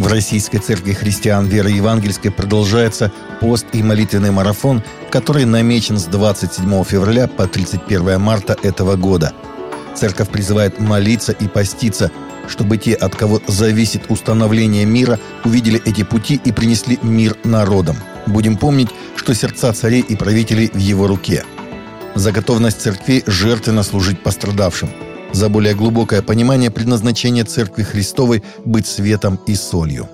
В 0.00 0.06
Российской 0.06 0.56
Церкви 0.56 0.94
Христиан 0.94 1.46
Веры 1.46 1.72
Евангельской 1.72 2.30
продолжается 2.30 3.12
пост 3.38 3.66
и 3.74 3.82
молитвенный 3.82 4.30
марафон, 4.30 4.82
который 5.10 5.44
намечен 5.44 5.98
с 5.98 6.06
27 6.06 6.84
февраля 6.84 7.28
по 7.28 7.46
31 7.46 8.18
марта 8.18 8.56
этого 8.62 8.96
года. 8.96 9.34
Церковь 9.94 10.30
призывает 10.30 10.80
молиться 10.80 11.32
и 11.32 11.48
поститься, 11.48 12.10
чтобы 12.48 12.78
те, 12.78 12.94
от 12.94 13.14
кого 13.14 13.42
зависит 13.46 14.04
установление 14.08 14.86
мира, 14.86 15.20
увидели 15.44 15.82
эти 15.84 16.02
пути 16.02 16.40
и 16.46 16.50
принесли 16.50 16.98
мир 17.02 17.36
народам. 17.44 17.98
Будем 18.26 18.56
помнить, 18.56 18.88
что 19.16 19.34
сердца 19.34 19.70
царей 19.74 20.00
и 20.00 20.16
правителей 20.16 20.70
в 20.72 20.78
его 20.78 21.08
руке. 21.08 21.44
За 22.14 22.32
готовность 22.32 22.80
церквей 22.80 23.22
жертвенно 23.26 23.82
служить 23.82 24.22
пострадавшим. 24.22 24.88
За 25.32 25.48
более 25.48 25.74
глубокое 25.74 26.22
понимание 26.22 26.70
предназначения 26.70 27.44
Церкви 27.44 27.82
Христовой 27.82 28.42
быть 28.64 28.86
светом 28.86 29.38
и 29.46 29.54
солью. 29.54 30.08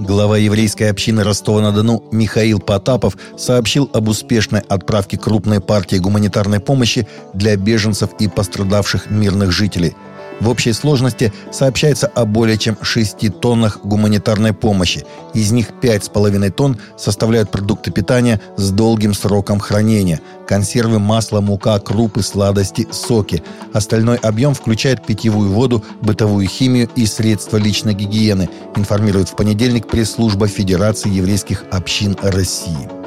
Глава 0.00 0.38
еврейской 0.38 0.84
общины 0.84 1.22
Ростова-на-Дону 1.22 2.02
Михаил 2.10 2.58
Потапов 2.58 3.16
сообщил 3.36 3.90
об 3.92 4.08
успешной 4.08 4.60
отправке 4.60 5.18
крупной 5.18 5.60
партии 5.60 5.96
гуманитарной 5.96 6.58
помощи 6.58 7.06
для 7.34 7.54
беженцев 7.56 8.10
и 8.18 8.28
пострадавших 8.28 9.10
мирных 9.10 9.52
жителей– 9.52 9.94
в 10.40 10.48
общей 10.48 10.72
сложности 10.72 11.32
сообщается 11.52 12.06
о 12.06 12.24
более 12.24 12.58
чем 12.58 12.76
6 12.80 13.40
тоннах 13.40 13.80
гуманитарной 13.84 14.52
помощи. 14.52 15.04
Из 15.34 15.52
них 15.52 15.68
5,5 15.80 16.50
тонн 16.50 16.78
составляют 16.96 17.50
продукты 17.50 17.90
питания 17.90 18.40
с 18.56 18.70
долгим 18.70 19.14
сроком 19.14 19.60
хранения. 19.60 20.20
Консервы, 20.46 20.98
масло, 20.98 21.40
мука, 21.40 21.78
крупы, 21.78 22.22
сладости, 22.22 22.88
соки. 22.90 23.42
Остальной 23.72 24.16
объем 24.16 24.54
включает 24.54 25.06
питьевую 25.06 25.50
воду, 25.50 25.84
бытовую 26.00 26.46
химию 26.48 26.88
и 26.96 27.06
средства 27.06 27.56
личной 27.56 27.94
гигиены, 27.94 28.48
информирует 28.76 29.28
в 29.28 29.36
понедельник 29.36 29.86
пресс-служба 29.86 30.48
Федерации 30.48 31.10
еврейских 31.10 31.64
общин 31.70 32.16
России. 32.22 32.99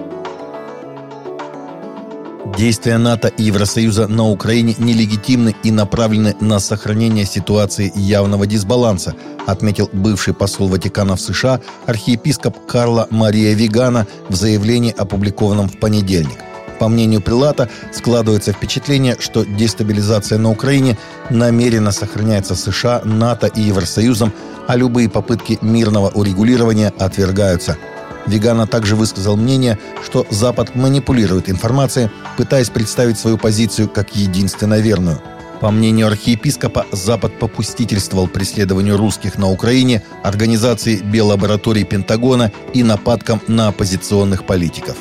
Действия 2.58 3.00
НАТО 3.00 3.30
и 3.30 3.44
Евросоюза 3.44 4.08
на 4.08 4.30
Украине 4.30 4.76
нелегитимны 4.78 5.56
и 5.64 5.72
направлены 5.72 6.36
на 6.40 6.60
сохранение 6.60 7.26
ситуации 7.26 7.92
явного 7.95 8.45
дисбаланса, 8.45 9.16
отметил 9.48 9.90
бывший 9.92 10.36
посол 10.36 10.68
Ватикана 10.68 11.16
в 11.16 11.22
США 11.22 11.62
архиепископ 11.88 12.66
Карла 12.68 13.08
Мария 13.10 13.56
Вигана 13.56 14.06
в 14.30 14.36
заявлении, 14.36 14.94
опубликованном 14.95 15.68
в 15.68 15.80
понедельник. 15.80 16.38
По 16.80 16.88
мнению 16.88 17.22
Прилата, 17.22 17.70
складывается 17.92 18.52
впечатление, 18.52 19.17
что 19.20 19.45
дестабилизация 19.45 20.38
на 20.38 20.52
Украине 20.52 20.98
намеренно 21.32 21.92
сохраняется 21.92 22.56
США, 22.56 23.02
НАТО 23.04 23.48
и 23.48 23.62
Евросоюзом, 23.62 24.32
а 24.67 24.76
любые 24.76 25.10
попытки 25.10 25.58
мирного 25.62 26.10
урегулирования 26.10 26.94
отвергаются– 27.00 27.78
Вегана 28.26 28.68
также 28.68 28.96
высказал 28.96 29.36
мнение, 29.36 29.78
что 30.04 30.26
Запад 30.30 30.76
манипулирует 30.76 31.50
информацией, 31.50 32.10
пытаясь 32.38 32.70
представить 32.70 33.18
свою 33.18 33.38
позицию 33.38 33.90
как 33.90 34.16
единственно 34.16 34.80
верную. 34.80 35.22
По 35.60 35.72
мнению 35.72 36.08
архиепископа, 36.08 36.86
Запад 36.92 37.40
попустительствовал 37.40 38.28
преследованию 38.28 38.98
русских 38.98 39.38
на 39.38 39.50
Украине, 39.50 40.04
организации 40.22 40.98
биолабораторий 40.98 41.86
Пентагона 41.86 42.52
и 42.74 42.84
нападкам 42.84 43.42
на 43.48 43.70
оппозиционных 43.70 44.46
политиков. 44.46 44.98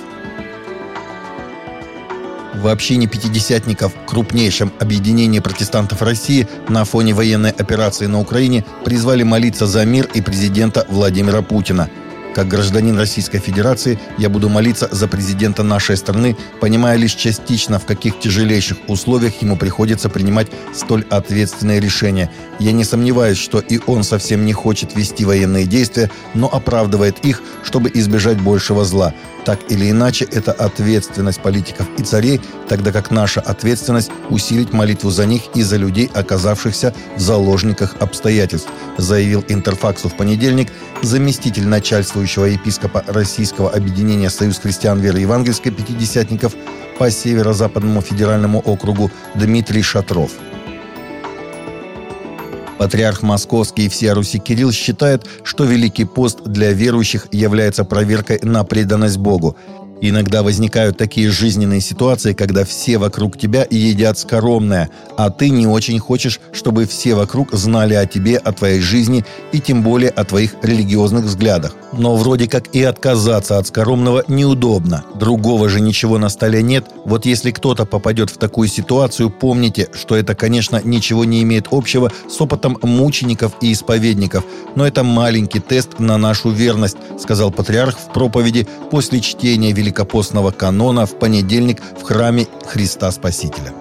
В 2.55 2.69
общине 2.69 3.09
пятидесятников, 3.09 3.93
крупнейшем 4.07 4.71
объединении 4.79 5.41
протестантов 5.41 6.01
России, 6.03 6.47
на 6.69 6.85
фоне 6.85 7.13
военной 7.15 7.51
операции 7.51 8.07
на 8.07 8.21
Украине 8.21 8.65
призвали 8.85 9.25
молиться 9.25 9.67
за 9.67 9.85
мир 9.85 10.09
и 10.15 10.21
президента 10.21 10.87
Владимира 10.89 11.43
Путина– 11.43 11.89
как 12.35 12.49
гражданин 12.49 12.99
Российской 12.99 13.39
Федерации 13.39 13.99
я 14.19 14.29
буду 14.29 14.49
молиться 14.49 14.89
за 14.91 15.09
президента 15.09 15.63
нашей 15.63 15.97
страны, 15.97 16.37
понимая 16.61 16.97
лишь 16.97 17.15
частично, 17.15 17.79
в 17.79 17.85
каких 17.85 18.19
тяжелейших 18.19 18.79
условиях 18.89 19.43
ему 19.43 19.57
приходится 19.57 20.09
принимать 20.09 20.49
столь 20.75 21.05
ответственные 21.11 21.81
решения. 21.81 22.31
Я 22.59 22.73
не 22.73 22.85
сомневаюсь, 22.85 23.39
что 23.39 23.59
и 23.59 23.81
он 23.87 24.05
совсем 24.05 24.45
не 24.45 24.53
хочет 24.53 24.97
вести 24.97 25.25
военные 25.25 25.67
действия, 25.67 26.11
но 26.35 26.49
оправдывает 26.49 27.19
их, 27.25 27.43
чтобы 27.65 27.91
избежать 27.93 28.41
большего 28.41 28.85
зла. 28.85 29.15
Так 29.45 29.59
или 29.71 29.91
иначе, 29.91 30.25
это 30.25 30.53
ответственность 30.53 31.41
политиков 31.41 31.87
и 31.99 32.03
царей, 32.03 32.41
тогда 32.69 32.93
как 32.93 33.11
наша 33.11 33.41
ответственность– 33.41 34.11
усилить 34.31 34.73
молитву 34.73 35.11
за 35.11 35.27
них 35.27 35.43
и 35.55 35.63
за 35.63 35.77
людей, 35.77 36.09
оказавшихся 36.15 36.95
в 37.17 37.21
заложниках 37.21 37.97
обстоятельств, 37.99 38.69
заявил 38.99 39.45
Интерфаксу 39.49 40.09
в 40.09 40.17
понедельник 40.17 40.69
заместитель 41.03 41.67
начальствующего 42.23 42.45
епископа 42.45 43.05
Российского 43.09 43.71
объединения 43.71 44.31
«Союз 44.31 44.59
христиан 44.59 45.01
веры 45.01 45.21
евангельской 45.21 45.73
пятидесятников» 45.73 46.55
по 46.99 47.11
Северо-Западному 47.11 48.01
федеральному 48.01 48.61
округу 48.61 49.11
Дмитрий 49.35 49.83
Шатров. 49.83 50.31
Патриарх 52.79 53.23
Московский 53.23 53.87
и 53.87 53.89
всея 53.89 54.15
Руси 54.15 54.39
Кирилл 54.39 54.73
считает, 54.73 55.27
что 55.43 55.65
Великий 55.65 56.05
пост 56.05 56.43
для 56.45 56.73
верующих 56.73 57.27
является 57.33 57.85
проверкой 57.85 58.39
на 58.43 58.65
преданность 58.65 59.19
Богу 59.19 59.57
Иногда 60.05 60.43
возникают 60.43 60.99
такие 60.99 61.31
жизненные 61.31 61.81
ситуации, 61.81 62.33
когда 62.33 62.65
все 62.65 62.99
вокруг 62.99 63.39
тебя 63.39 63.65
едят 63.71 64.19
скоромное, 64.19 64.91
а 65.17 65.31
ты 65.31 65.49
не 65.49 65.69
очень 65.69 66.01
хочешь, 66.01 66.41
чтобы 66.53 66.87
все 66.87 67.15
вокруг 67.15 67.53
знали 67.53 67.95
о 67.95 68.05
тебе, 68.05 68.37
о 68.37 68.51
твоей 68.51 68.81
жизни 68.81 69.25
и 69.53 69.61
тем 69.61 69.85
более 69.85 70.11
о 70.11 70.25
твоих 70.25 70.57
религиозных 70.61 71.27
взглядах. 71.27 71.77
Но 71.93 72.17
вроде 72.17 72.49
как 72.49 72.75
и 72.75 72.83
отказаться 72.83 73.59
от 73.59 73.69
скоромного 73.69 74.25
неудобно. 74.27 75.05
Другого 75.15 75.69
же 75.69 75.81
ничего 75.81 76.19
на 76.19 76.31
столе 76.31 76.65
нет. 76.65 76.87
Вот 77.05 77.25
если 77.25 77.53
кто-то 77.53 77.85
попадет 77.85 78.31
в 78.31 78.39
такую 78.39 78.67
ситуацию, 78.67 79.31
помните, 79.31 79.89
что 79.93 80.17
это, 80.17 80.35
конечно, 80.35 80.81
ничего 80.83 81.25
не 81.25 81.43
имеет 81.45 81.69
общего 81.71 82.11
с 82.29 82.41
опытом 82.41 82.77
мучеников 82.83 83.53
и 83.61 83.73
исповедников, 83.73 84.43
но 84.75 84.85
это 84.85 85.05
маленький 85.05 85.61
тест 85.61 86.01
на 86.01 86.19
нашу 86.19 86.51
верность, 86.51 86.97
сказал 87.21 87.53
патриарх 87.53 87.97
в 87.97 88.13
проповеди 88.13 88.67
после 88.91 89.21
чтения 89.21 89.71
Великого 89.71 89.92
великопостного 89.93 90.53
канона 90.53 91.05
в 91.05 91.19
понедельник 91.19 91.83
в 92.01 92.03
храме 92.03 92.47
Христа 92.67 93.11
Спасителя. 93.13 93.73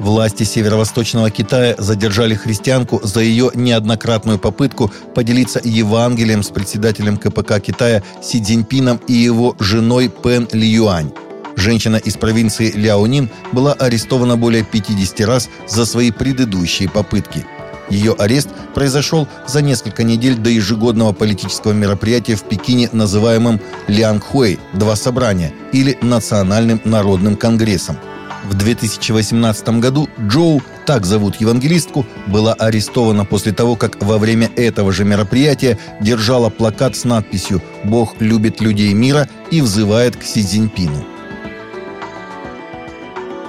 Власти 0.00 0.44
северо-восточного 0.44 1.30
Китая 1.30 1.74
задержали 1.78 2.34
христианку 2.34 3.00
за 3.02 3.20
ее 3.20 3.50
неоднократную 3.54 4.38
попытку 4.38 4.90
поделиться 5.14 5.60
Евангелием 5.62 6.42
с 6.42 6.48
председателем 6.48 7.16
КПК 7.16 7.60
Китая 7.60 8.02
Си 8.22 8.42
Цзиньпином 8.42 9.00
и 9.06 9.12
его 9.12 9.54
женой 9.60 10.08
Пен 10.08 10.48
Лиюань. 10.52 11.12
Женщина 11.56 11.96
из 11.96 12.16
провинции 12.16 12.72
Ляонин 12.72 13.30
была 13.52 13.74
арестована 13.74 14.36
более 14.36 14.64
50 14.64 15.20
раз 15.20 15.48
за 15.68 15.86
свои 15.86 16.10
предыдущие 16.10 16.88
попытки– 16.88 17.44
ее 17.90 18.14
арест 18.18 18.48
произошел 18.74 19.28
за 19.46 19.62
несколько 19.62 20.02
недель 20.02 20.36
до 20.36 20.50
ежегодного 20.50 21.12
политического 21.12 21.72
мероприятия 21.72 22.34
в 22.34 22.42
Пекине, 22.44 22.88
называемым 22.92 23.60
Лянгхуэй– 23.88 24.58
«Два 24.72 24.96
собрания» 24.96 25.52
или 25.72 25.98
Национальным 26.00 26.80
народным 26.84 27.36
конгрессом. 27.36 27.96
В 28.44 28.54
2018 28.54 29.80
году 29.80 30.08
Джоу, 30.20 30.62
так 30.86 31.06
зовут 31.06 31.36
евангелистку, 31.36 32.04
была 32.26 32.52
арестована 32.52 33.24
после 33.24 33.52
того, 33.52 33.74
как 33.74 34.02
во 34.02 34.18
время 34.18 34.50
этого 34.56 34.92
же 34.92 35.04
мероприятия 35.04 35.78
держала 36.00 36.50
плакат 36.50 36.94
с 36.94 37.04
надписью 37.04 37.62
«Бог 37.84 38.20
любит 38.20 38.60
людей 38.60 38.92
мира 38.92 39.28
и 39.50 39.62
взывает 39.62 40.16
к 40.16 40.24
Си 40.24 40.42
Цзиньпину». 40.42 41.13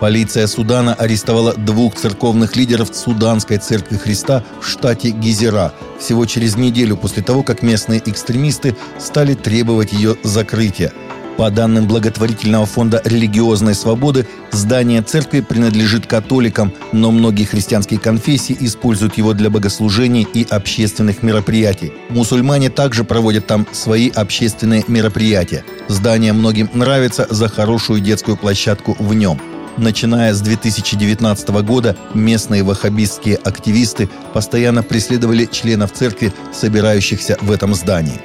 Полиция 0.05 0.45
Судана 0.45 0.93
арестовала 0.93 1.55
двух 1.55 1.95
церковных 1.95 2.55
лидеров 2.55 2.89
Суданской 2.93 3.57
Церкви 3.57 3.97
Христа 3.97 4.43
в 4.61 4.67
штате 4.67 5.09
Гизера 5.09 5.73
всего 5.99 6.27
через 6.27 6.55
неделю 6.55 6.95
после 6.95 7.23
того, 7.23 7.41
как 7.41 7.63
местные 7.63 8.03
экстремисты 8.05 8.75
стали 8.99 9.33
требовать 9.33 9.93
ее 9.93 10.15
закрытия. 10.21 10.93
По 11.37 11.49
данным 11.49 11.87
благотворительного 11.87 12.67
фонда 12.67 13.01
религиозной 13.03 13.73
свободы, 13.73 14.27
здание 14.51 15.01
церкви 15.01 15.39
принадлежит 15.41 16.05
католикам, 16.05 16.71
но 16.91 17.09
многие 17.09 17.45
христианские 17.45 17.99
конфессии 17.99 18.55
используют 18.59 19.17
его 19.17 19.33
для 19.33 19.49
богослужений 19.49 20.27
и 20.35 20.45
общественных 20.47 21.23
мероприятий. 21.23 21.93
Мусульмане 22.09 22.69
также 22.69 23.05
проводят 23.05 23.47
там 23.47 23.65
свои 23.71 24.11
общественные 24.11 24.83
мероприятия. 24.87 25.65
Здание 25.87 26.33
многим 26.33 26.69
нравится 26.75 27.25
за 27.27 27.49
хорошую 27.49 28.01
детскую 28.01 28.37
площадку 28.37 28.95
в 28.99 29.11
нем– 29.15 29.41
Начиная 29.77 30.33
с 30.33 30.39
2019 30.39 31.49
года 31.63 31.97
местные 32.13 32.63
ваххабистские 32.63 33.35
активисты 33.35 34.09
постоянно 34.33 34.83
преследовали 34.83 35.45
членов 35.45 35.91
церкви, 35.91 36.33
собирающихся 36.53 37.37
в 37.41 37.51
этом 37.51 37.75
здании. 37.75 38.21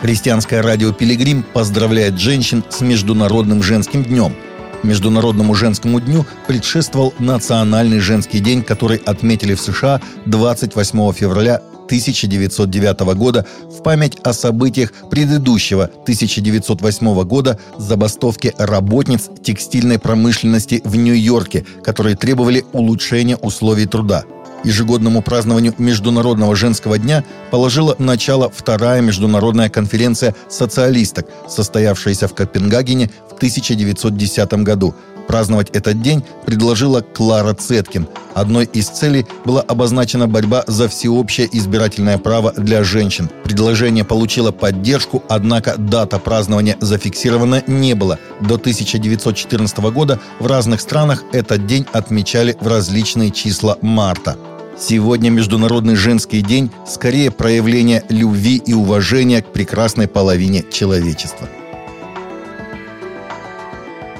Христианское 0.00 0.60
радио 0.60 0.92
«Пилигрим» 0.92 1.44
поздравляет 1.44 2.18
женщин 2.18 2.64
с 2.68 2.80
Международным 2.80 3.62
женским 3.62 4.02
днем. 4.02 4.34
Международному 4.82 5.54
женскому 5.54 6.00
дню 6.00 6.24
предшествовал 6.46 7.14
Национальный 7.18 8.00
женский 8.00 8.40
день, 8.40 8.62
который 8.62 8.98
отметили 8.98 9.54
в 9.54 9.60
США 9.60 10.00
28 10.26 11.12
февраля 11.12 11.60
1909 11.86 13.00
года 13.16 13.46
в 13.62 13.82
память 13.82 14.18
о 14.22 14.32
событиях 14.32 14.92
предыдущего 15.10 15.84
1908 15.84 17.22
года 17.24 17.58
забастовки 17.78 18.54
работниц 18.58 19.30
текстильной 19.42 19.98
промышленности 19.98 20.82
в 20.84 20.96
Нью-Йорке, 20.96 21.64
которые 21.82 22.16
требовали 22.16 22.64
улучшения 22.72 23.36
условий 23.36 23.86
труда– 23.86 24.24
ежегодному 24.64 25.22
празднованию 25.22 25.74
Международного 25.78 26.56
женского 26.56 26.98
дня 26.98 27.24
положила 27.50 27.94
начало 27.98 28.50
вторая 28.50 29.00
международная 29.00 29.68
конференция 29.68 30.34
социалисток, 30.48 31.26
состоявшаяся 31.48 32.28
в 32.28 32.34
Копенгагене 32.34 33.10
в 33.30 33.34
1910 33.34 34.52
году. 34.64 34.94
Праздновать 35.28 35.68
этот 35.70 36.00
день 36.00 36.24
предложила 36.46 37.02
Клара 37.02 37.52
Цеткин. 37.52 38.08
Одной 38.34 38.64
из 38.64 38.88
целей 38.88 39.26
была 39.44 39.60
обозначена 39.60 40.26
борьба 40.26 40.64
за 40.66 40.88
всеобщее 40.88 41.48
избирательное 41.52 42.16
право 42.16 42.52
для 42.52 42.82
женщин. 42.82 43.28
Предложение 43.44 44.04
получило 44.04 44.52
поддержку, 44.52 45.22
однако 45.28 45.76
дата 45.76 46.18
празднования 46.18 46.78
зафиксирована 46.80 47.62
не 47.66 47.94
было. 47.94 48.18
До 48.40 48.54
1914 48.54 49.78
года 49.92 50.18
в 50.40 50.46
разных 50.46 50.80
странах 50.80 51.22
этот 51.32 51.66
день 51.66 51.86
отмечали 51.92 52.56
в 52.58 52.66
различные 52.66 53.30
числа 53.30 53.76
марта. 53.82 54.36
Сегодня 54.80 55.28
Международный 55.28 55.96
женский 55.96 56.40
день 56.40 56.70
скорее 56.86 57.30
проявление 57.30 58.02
любви 58.08 58.62
и 58.64 58.72
уважения 58.72 59.42
к 59.42 59.52
прекрасной 59.52 60.08
половине 60.08 60.64
человечества. 60.70 61.48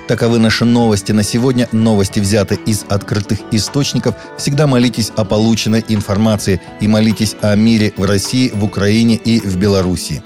Таковы 0.08 0.38
наши 0.38 0.64
новости 0.64 1.12
на 1.12 1.22
сегодня. 1.22 1.68
Новости 1.70 2.18
взяты 2.18 2.58
из 2.64 2.86
открытых 2.88 3.40
источников. 3.50 4.14
Всегда 4.38 4.66
молитесь 4.66 5.12
о 5.14 5.26
полученной 5.26 5.84
информации 5.86 6.62
и 6.80 6.88
молитесь 6.88 7.36
о 7.42 7.54
мире 7.54 7.92
в 7.94 8.04
России, 8.04 8.50
в 8.54 8.64
Украине 8.64 9.16
и 9.16 9.38
в 9.38 9.58
Белоруссии. 9.58 10.22